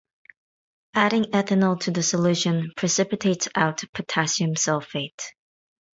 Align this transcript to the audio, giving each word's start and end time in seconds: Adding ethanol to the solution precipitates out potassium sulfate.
Adding 0.95 1.25
ethanol 1.25 1.79
to 1.81 1.91
the 1.91 2.01
solution 2.01 2.71
precipitates 2.75 3.47
out 3.55 3.83
potassium 3.93 4.55
sulfate. 4.55 5.21